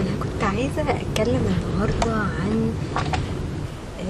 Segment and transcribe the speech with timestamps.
[0.00, 2.72] أنا كنت عايزة أتكلم النهارده عن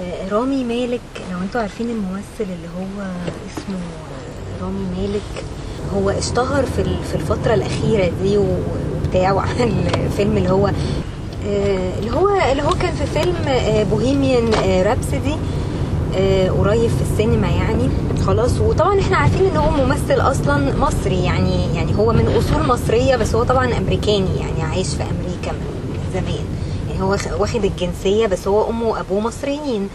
[0.00, 1.00] آه، رامي مالك.
[1.32, 3.02] لو أنتوا عارفين الممثل اللي هو
[3.50, 5.44] اسمه آه، رامي مالك
[5.94, 9.72] هو اشتهر في في الفترة الأخيرة دي وبتاع وعمل
[10.16, 10.66] فيلم اللي هو
[11.46, 13.36] آه، اللي هو اللي هو كان في فيلم
[13.90, 14.50] بوهيميان
[14.82, 15.36] رابسدي
[16.58, 17.88] قريب في السينما يعني.
[18.26, 23.16] خلاص وطبعا إحنا عارفين إن هو ممثل أصلا مصري يعني يعني هو من أصول مصرية
[23.16, 25.79] بس هو طبعا أمريكاني يعني عايش في أمريكا من
[26.14, 26.44] زمان.
[26.88, 27.10] يعني هو
[27.40, 29.88] واخد الجنسية بس هو أمه وأبوه مصريين.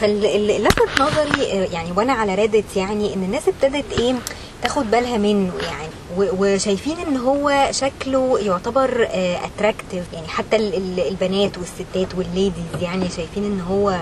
[0.00, 4.14] فاللي لفت نظري آه، يعني وأنا على Reddit يعني إن الناس ابتدت إيه
[4.62, 5.88] تاخد بالها منه يعني.
[6.16, 9.08] وشايفين إن هو شكله يعتبر
[9.44, 13.98] attractive يعني حتى ال- ال- البنات والستات وال ladies يعني شايفين إن هو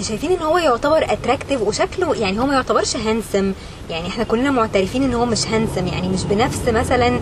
[0.00, 3.52] شايفين إن هو يعتبر attractive وشكله يعني هو ما يعتبرش handsome
[3.90, 7.20] يعني إحنا كلنا معترفين إن هو مش handsome يعني مش بنفس مثلا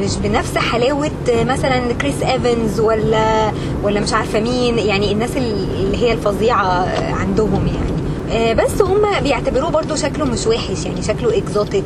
[0.00, 6.12] مش بنفس حلاوة مثلا كريس إيفنز ولا ولا مش عارفة مين يعني الناس اللي هي
[6.12, 7.96] الفظيعة عندهم يعني
[8.30, 11.84] آه، بس هم بيعتبروه برضو شكله مش وحش يعني شكله exotic.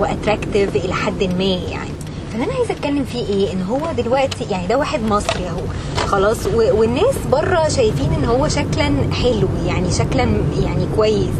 [0.00, 1.90] و attractive إلى حد ما يعني
[2.32, 5.60] فاللي أنا عايزة أتكلم فيه إيه إن هو دلوقتي يعني ده واحد مصري أهو
[6.06, 6.36] خلاص.
[6.54, 10.22] والناس بره شايفين إن هو شكلا حلو يعني شكلا
[10.64, 11.34] يعني كويس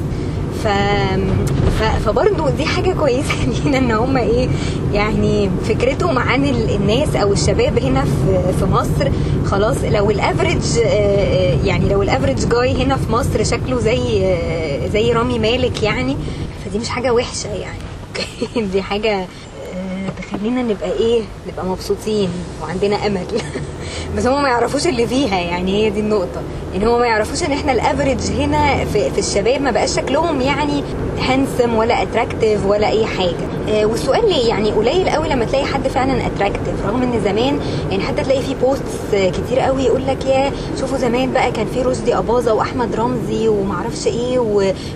[1.81, 1.83] ف...
[2.07, 4.49] فبرضه دي حاجة كويسة لينا إن هم إيه
[4.93, 9.11] يعني فكرتهم عن ال- الناس أو الشباب هنا في في مصر.
[9.47, 14.25] خلاص لو ال average آه، يعني لو ال average جاي هنا في مصر شكله زي
[14.25, 16.17] آه، زي رامي مالك يعني
[16.65, 17.79] فدي مش حاجة وحشة يعني.
[18.73, 21.23] دي حاجة آه، تخلينا نبقى إيه
[21.53, 22.29] نبقى مبسوطين
[22.63, 23.27] وعندنا أمل.
[24.17, 26.43] بس هم ما يعرفوش اللي فيها يعني هي دي النقطة.
[26.77, 30.41] يعني هم ما يعرفوش ان إحنا ال average هنا في, في الشباب ما بقاش شكلهم
[30.41, 30.83] يعني
[31.19, 35.89] handsome ولا attractive ولا اي حاجة آه والسؤال ليه يعني قليل قوي لما تلاقي حد
[35.89, 37.61] فعلا attractive رغم إن زمان
[37.91, 41.83] يعني حتى تلاقي في posts كتير قوي يقول لك يا شوفوا زمان بقى كان في
[41.83, 44.39] رشدي أباظة وأحمد رمزي ومعرفش إيه.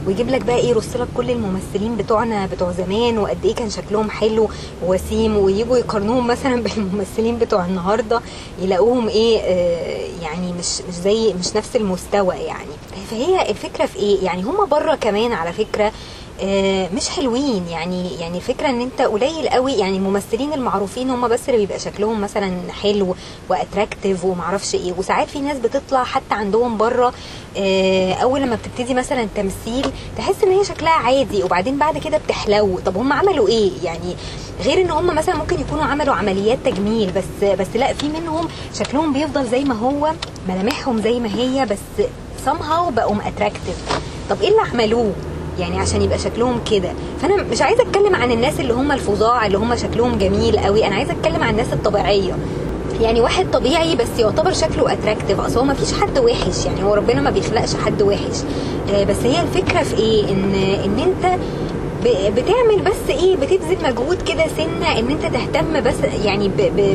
[0.06, 4.10] ويجيب لك بقى إيه يرص لك كل الممثلين بتوعنا بتوع زمان وقد إيه كان شكلهم
[4.10, 4.48] حلو
[4.86, 8.20] ووسيم ويجوا يقارنوهم مثلا بالممثلين بتوع النهارده
[8.62, 12.70] يلاقوهم إيه آه يعني مش مش زي مش نفس المستوى يعني.
[13.10, 15.92] فهي الفكرة في إيه؟ يعني هم بره كمان على فكرة
[16.42, 17.68] آه، مش حلوين.
[17.68, 19.72] يعني يعني الفكرة إن أنت قليل قوي.
[19.72, 23.14] يعني الممثلين المعروفين هم بس اللي بيبقى شكلهم مثلا حلو
[23.48, 24.92] واتراكتيف ومعرفش إيه.
[24.98, 27.12] وساعات في ناس بتطلع حتى عندهم بره
[27.56, 32.78] آه، أول لما بتبتدي مثلا تمثيل تحس إن هي شكلها عادي وبعدين بعد كده بتحلو.
[32.86, 34.16] طب هم عملوا إيه؟ يعني
[34.64, 38.48] غير إن هم مثلا ممكن يكونوا عملوا عمليات تجميل بس بس لأ في منهم
[38.78, 40.12] شكلهم بيفضل زي ما هو
[40.48, 42.06] ملامحهم زي ما هي بس
[42.46, 44.00] somehow بقوا attractive
[44.30, 45.12] طب إيه اللي عملوه؟
[45.58, 46.92] يعني عشان يبقى شكلهم كده.
[47.22, 50.86] فأنا مش عايزة أتكلم عن الناس اللي هم الفظاع اللي هم شكلهم جميل قوي.
[50.86, 52.36] أنا عايزة أتكلم عن الناس الطبيعية.
[53.00, 56.66] يعني واحد طبيعي بس يعتبر شكله attractive أصل هو ما فيش حد وحش.
[56.66, 58.36] يعني هو ربنا ما بيخلقش حد وحش.
[58.90, 60.54] آه، بس هي الفكرة في إيه؟ إن
[60.84, 61.38] إن أنت
[62.04, 65.94] بتعمل بس إيه؟ بتبذل مجهود كده سنة ان انت تهتم بس
[66.24, 66.50] يعني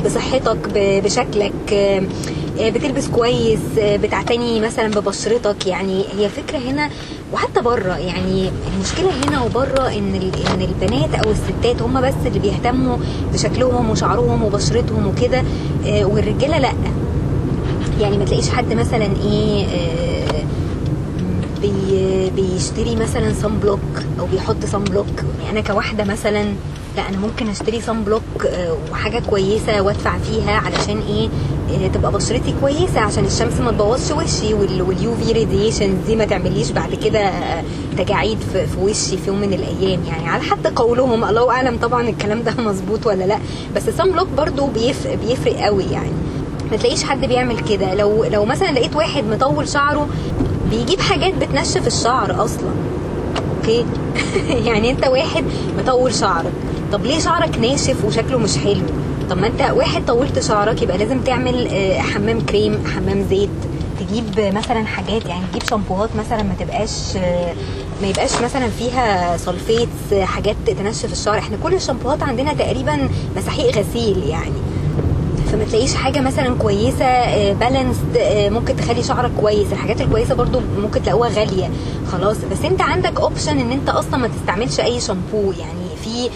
[0.05, 5.67] بصحتك بشكلك آه، بتلبس كويس آه، بتعتني مثلا ببشرتك.
[5.67, 6.89] يعني هي الفكرة هنا
[7.33, 10.15] وحتى بره يعني المشكلة هنا وبره ان
[10.53, 12.97] ان البنات أو الستات هم بس اللي بيهتموا
[13.33, 15.43] بشكلهم وشعرهم وبشرتهم وكده
[15.87, 16.73] آه، والرجالة لأ.
[18.01, 19.65] يعني ما تلاقيش حد مثلا إيه
[22.29, 23.79] بيشتري مثلا sunblock
[24.19, 25.07] أو بيحط sunblock
[25.43, 26.43] يعني أنا كواحدة مثلا
[26.97, 31.29] لا أنا ممكن أشتري sunblock آه، وحاجة كويسة وأدفع فيها علشان إيه
[31.85, 36.71] آه، تبقى بشرتي كويسة عشان الشمس ما تبوظش وشي وال UV radiation دي ما تعمليش
[36.71, 37.63] بعد كده آه،
[37.97, 40.27] تجاعيد في وشي في يوم من الأيام يعني.
[40.27, 43.39] على حد قولهم الله أعلم طبعا الكلام ده مظبوط ولا لأ.
[43.75, 46.11] بس ال sunblock برضو بيفرق بيفرق قوي يعني.
[46.71, 47.93] ما تلاقيش حد بيعمل كده.
[47.93, 50.07] لو لو مثلا لقيت واحد مطول شعره
[50.69, 52.69] بيجيب حاجات بتنشف الشعر أصلا.
[53.57, 53.85] okay؟
[54.67, 55.43] يعني أنت واحد
[55.77, 56.51] مطول شعرك.
[56.91, 58.81] طب ليه شعرك ناشف وشكله مش حلو؟
[59.29, 63.49] طب ما أنت واحد طولت شعرك يبقى لازم تعمل آه، حمام كريم حمام زيت.
[63.99, 64.25] تجيب
[64.55, 67.53] مثلا حاجات يعني تجيب شامبوهات مثلا ما تبقاش آه،
[68.01, 71.37] ما يبقاش مثلا فيها sulfates حاجات تنشف الشعر.
[71.37, 74.53] إحنا كل الشامبوهات عندنا تقريبا مساحيق غسيل يعني.
[75.51, 78.17] فما تلاقيش حاجة مثلا كويسة balanced
[78.51, 79.71] ممكن تخلي شعرك كويس.
[79.71, 81.69] الحاجات الكويسة برضو ممكن تلاقوها غالية.
[82.11, 86.29] خلاص بس انت عندك option إن انت أصلا ما تستعملش أي شامبو يعني في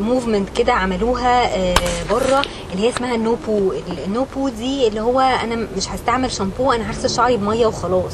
[0.00, 1.74] movement كده عملوها آه،
[2.10, 2.42] بره
[2.72, 3.72] اللي هي اسمها ال no poo
[4.06, 8.12] ال no poo دي اللي هو أنا مش هستعمل شامبو أنا هغسل شعري بمية وخلاص.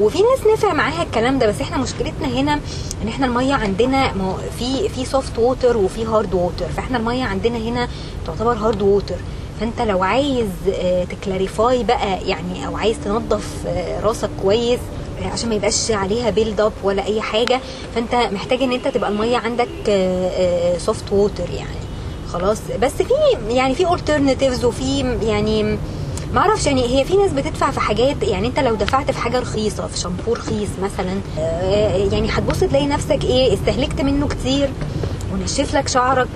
[0.00, 2.54] وفي ناس نافع معاها الكلام ده بس إحنا مشكلتنا هنا
[3.02, 4.12] إن إحنا المية عندنا
[4.58, 7.88] في في soft water وفي hard water فاحنا المية عندنا هنا
[8.26, 9.14] تعتبر hard water
[9.60, 14.80] فأنت لو عايز آه، ت clarify بقى يعني أو عايز تنظف آه، راسك كويس
[15.22, 17.60] آه، عشان ما يبقاش عليها buildup ولا أي حاجة
[17.94, 19.68] فأنت محتاج إن أنت تبقى المية عندك
[20.78, 21.84] soft water يعني.
[22.32, 22.58] خلاص.
[22.82, 23.14] بس في
[23.48, 25.62] يعني في alternatives وفي يعني
[26.32, 29.38] ما أعرفش يعني هي في ناس بتدفع في حاجات يعني أنت لو دفعت في حاجة
[29.38, 31.20] رخيصة في شامبو رخيص مثلا
[32.12, 34.70] يعني هتبص تلاقي نفسك إيه استهلكت منه كتير
[35.32, 36.28] ونشف لك شعرك.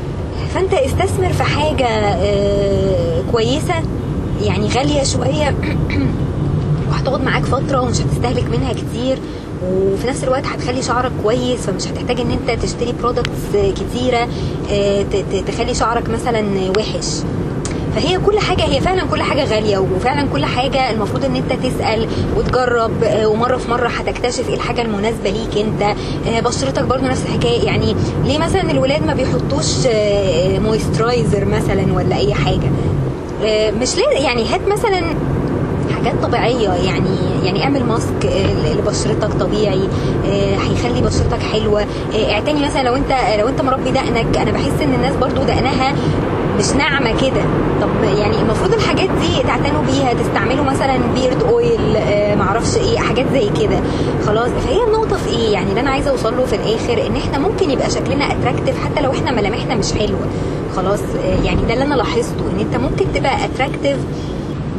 [0.54, 3.74] فأنت استثمر في حاجة آه، كويسة
[4.42, 5.54] يعني غالية شوية
[6.90, 9.18] وهتقعد معاك فترة ومش هتستهلك منها كتير
[9.64, 14.28] وفي نفس الوقت هتخلي شعرك كويس فمش هتحتاج إن أنت تشتري برودكتس كتيرة
[14.70, 15.04] آه،
[15.46, 17.06] تخلي شعرك مثلا وحش.
[17.94, 22.06] فهي كل حاجة هي فعلا كل حاجة غالية وفعلا كل حاجة المفروض إن أنت تسأل
[22.36, 25.82] وتجرب آه، ومرة في مرة هتكتشف إيه الحاجة المناسبة ليك أنت.
[26.28, 27.64] آه، بشرتك برضو نفس الحكاية.
[27.66, 29.86] يعني ليه مثلا الولاد ما بيحطوش
[30.64, 32.70] moisturizer مثلا ولا أي حاجة؟
[33.44, 35.02] آه، مش لازم يعني هات مثلا
[35.96, 36.68] حاجات طبيعية.
[36.68, 39.88] يعني يعني اعمل mask آه، لبشرتك طبيعي
[40.26, 41.80] آه، هيخلي بشرتك حلوة.
[42.14, 44.36] آه، اعتني مثلا لو أنت لو أنت مربي دقنك.
[44.36, 45.94] أنا بحس إن الناس برضو دقنها
[46.58, 47.42] مش ناعمة كده.
[47.82, 47.88] طب
[48.18, 53.48] يعني المفروض الحاجات دي تعتنوا بيها تستعملوا مثلا beard oil آه، معرفش إيه حاجات زي
[53.60, 53.80] كده.
[54.26, 57.38] خلاص فهي النقطة في إيه؟ يعني اللي أنا عايزة أوصل له في الآخر إن إحنا
[57.38, 60.26] ممكن يبقى شكلنا attractive حتى لو إحنا ملامحنا مش حلوة.
[60.76, 63.96] خلاص آه، يعني ده اللي أنا لاحظته إن أنت ممكن تبقى attractive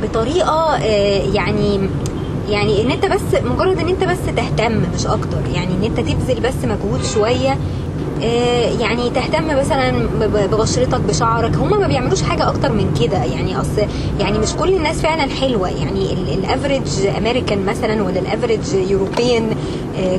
[0.04, 1.80] بطريقة آه، يعني
[2.50, 5.38] يعني إن أنت بس مجرد إن أنت بس تهتم مش أكتر.
[5.54, 7.58] يعني إن أنت تبذل بس مجهود شوية
[8.80, 10.08] يعني تهتم مثلا
[10.52, 13.24] ببشرتك بشعرك هما ما بيعملوش حاجة أكتر من كده.
[13.24, 13.86] يعني أصل
[14.20, 15.70] يعني مش كل الناس فعلا حلوة.
[15.70, 16.82] يعني ال average
[17.18, 19.50] امريكان مثلا ولا الافريج يوروبيان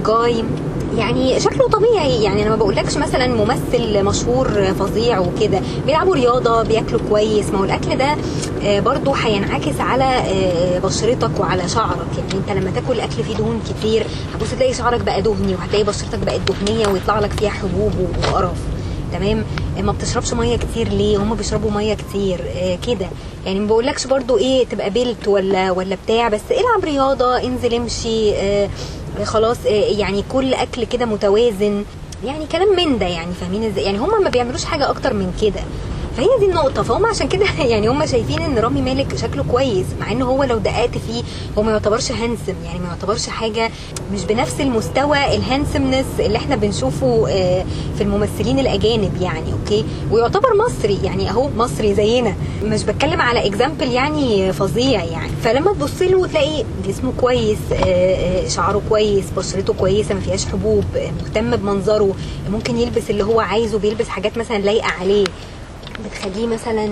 [0.06, 0.44] جاي
[0.98, 2.22] يعني شكله طبيعي.
[2.22, 4.48] يعني أنا ما بقولكش مثلا ممثل مشهور
[4.78, 5.60] فظيع وكده.
[5.87, 7.46] بيلعبوا رياضة بياكلوا كويس.
[7.50, 8.16] ما هو الأكل ده
[8.62, 12.06] آه، برضو هينعكس على آه، بشرتك وعلى شعرك.
[12.19, 16.19] يعني أنت لما تاكل أكل فيه دهون كتير هتبص تلاقي شعرك بقى دهني وهتلاقي بشرتك
[16.19, 17.92] بقت دهنية ويطلع لك فيها حبوب
[18.32, 18.56] وقرف.
[19.12, 19.44] تمام؟
[19.78, 23.06] آه، ما بتشربش مية كتير ليه؟ هم بيشربوا مية كتير آه، كده.
[23.46, 28.34] يعني ما بقولكش برضو إيه تبقى built ولا ولا بتاع بس العب رياضة انزل امشي
[28.36, 28.68] آه،
[29.24, 31.84] خلاص يعني كل أكل كده متوازن.
[32.24, 35.60] يعني كلام من ده يعني فاهمين إزاي؟ يعني هم ما بيعملوش حاجة أكتر من كده.
[36.16, 36.82] فهي دي النقطة.
[36.82, 40.58] فهم عشان كده يعني هم شايفين إن رامي مالك شكله كويس مع إن هو لو
[40.58, 41.22] دققت فيه
[41.58, 43.70] هو ما يعتبرش handsome يعني ما يعتبرش حاجة
[44.12, 47.64] مش بنفس المستوى ال handsomeness اللي إحنا بنشوفه آه،
[47.96, 52.34] في الممثلين الأجانب يعني okay؟ ويعتبر مصري يعني أهو مصري زينا.
[52.64, 55.32] مش بتكلم على example يعني فظيع يعني.
[55.44, 60.84] فلما تبص له وتلاقي جسمه كويس آه، آه، شعره كويس بشرته كويسة ما فيهاش حبوب
[61.20, 62.14] مهتم بمنظره
[62.52, 65.24] ممكن يلبس اللي هو عايزه بيلبس حاجات مثلا لايقة عليه.
[66.06, 66.85] بتخليه مثلا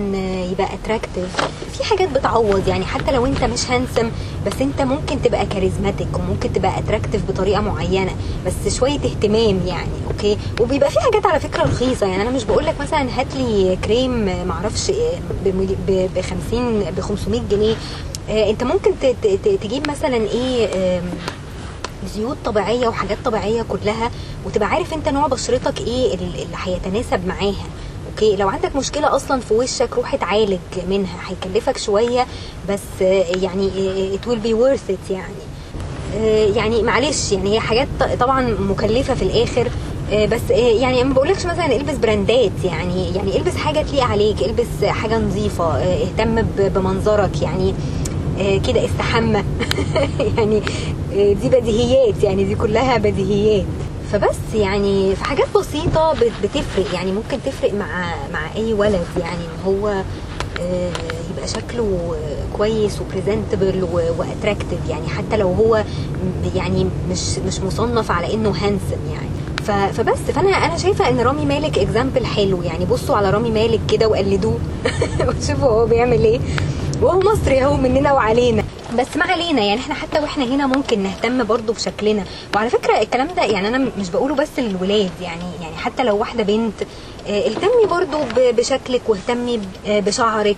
[0.51, 1.35] يبقى attractive
[1.77, 4.11] في حاجات بتعوض يعني حتى لو انت مش handsome
[4.45, 8.15] بس انت ممكن تبقى charismatic وممكن تبقى attractive بطريقة معينة.
[8.45, 12.07] بس شوية اهتمام يعني okay وبيبقى في حاجات على فكرة رخيصة.
[12.07, 14.91] يعني أنا مش بقول لك مثلا هات لي كريم معرفش
[15.87, 17.75] ب 50 ب 500 جنيه.
[18.29, 18.91] آه، انت ممكن
[19.61, 21.01] تجيب مثلا إيه
[22.15, 24.11] زيوت طبيعية وحاجات طبيعية كلها
[24.45, 27.65] وتبقى عارف انت نوع بشرتك إيه اللي هيتناسب معاها.
[28.21, 31.17] okay لو عندك مشكلة أصلا في وشك روح اتعالج منها.
[31.27, 32.25] هيكلفك شوية
[32.69, 33.01] بس
[33.41, 33.69] يعني
[34.13, 36.55] it will be worth it يعني.
[36.55, 37.87] يعني معلش يعني هي حاجات
[38.19, 39.71] طبعا مكلفة في الآخر.
[40.11, 43.15] بس يعني ما بقولكش مثلا البس براندات يعني.
[43.15, 45.77] يعني البس حاجة تليق عليك البس حاجة نظيفة.
[45.77, 47.73] اهتم بمنظرك يعني.
[48.39, 49.43] كده استحمى.
[50.37, 50.61] يعني
[51.13, 53.65] دي بديهيات يعني دي كلها بديهيات.
[54.11, 56.93] فبس يعني في حاجات بسيطة بت- بتفرق.
[56.93, 59.05] يعني ممكن تفرق مع مع أي ولد.
[59.19, 59.87] يعني إن هو
[60.61, 60.91] آه،
[61.33, 62.15] يبقى شكله
[62.57, 63.87] كويس و presentable
[64.17, 65.83] و attractive يعني حتى لو هو
[66.55, 69.29] يعني مش مش مصنف على إنه handsome يعني.
[69.93, 70.17] فبس.
[70.17, 72.61] فانا أنا شايفة إن رامي مالك example حلو.
[72.61, 74.59] يعني بصوا على رامي مالك كده وقلدوه.
[75.27, 76.39] وشوفوا هو بيعمل إيه.
[77.01, 78.63] وهو مصري أهو مننا وعلينا.
[78.97, 82.23] بس ما علينا يعني إحنا حتى وإحنا هنا ممكن نهتم برضو بشكلنا.
[82.55, 86.43] وعلى فكرة الكلام ده يعني أنا مش بقوله بس للولاد يعني يعني حتى لو واحدة
[86.43, 86.73] بنت
[87.27, 90.57] آه، اهتمي برضو بشكلك واهتمي آه، بشعرك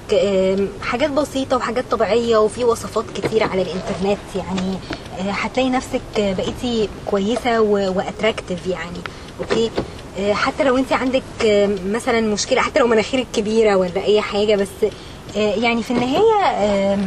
[0.82, 4.78] حاجات بسيطة وحاجات طبيعية وفي وصفات كتير على الإنترنت يعني
[5.20, 9.00] آه، هتلاقي نفسك بقيتي كويسة و attractive يعني
[9.40, 9.72] okay؟
[10.32, 11.24] حتى لو انت عندك
[11.86, 14.92] مثلا مشكلة حتى لو مناخيرك كبيرة ولا أي حاجة بس
[15.36, 16.98] يعني في النهاية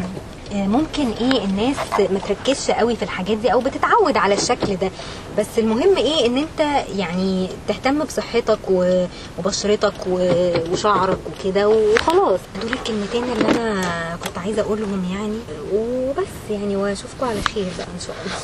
[0.54, 4.90] ممكن إيه الناس ما تركزش قوي في الحاجات دي أو بتتعود على الشكل ده.
[5.38, 6.60] بس المهم إيه ان انت
[6.96, 8.58] يعني تهتم بصحتك
[9.38, 12.40] وبشرتك وشعرك وكده وخلاص.
[12.62, 15.38] دول الكلمتين اللي أنا كنت عايزة اقولهم يعني.
[15.74, 18.36] وبس يعني واشوفكم على خير بقى إن شاء الله.